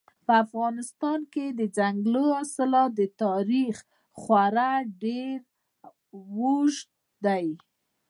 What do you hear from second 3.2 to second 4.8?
تاریخ خورا